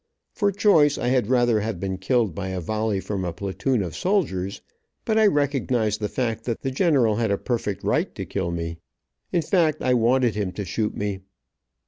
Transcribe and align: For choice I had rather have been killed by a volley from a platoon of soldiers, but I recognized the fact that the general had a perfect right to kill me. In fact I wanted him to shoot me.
For 0.33 0.51
choice 0.51 0.97
I 0.97 1.09
had 1.09 1.27
rather 1.29 1.59
have 1.59 1.79
been 1.79 1.99
killed 1.99 2.33
by 2.33 2.47
a 2.47 2.59
volley 2.59 2.99
from 2.99 3.23
a 3.23 3.31
platoon 3.31 3.83
of 3.83 3.95
soldiers, 3.95 4.63
but 5.05 5.19
I 5.19 5.27
recognized 5.27 5.99
the 5.99 6.09
fact 6.09 6.45
that 6.45 6.63
the 6.63 6.71
general 6.71 7.17
had 7.17 7.29
a 7.29 7.37
perfect 7.37 7.83
right 7.83 8.15
to 8.15 8.25
kill 8.25 8.49
me. 8.49 8.79
In 9.31 9.43
fact 9.43 9.83
I 9.83 9.93
wanted 9.93 10.33
him 10.33 10.53
to 10.53 10.65
shoot 10.65 10.97
me. 10.97 11.19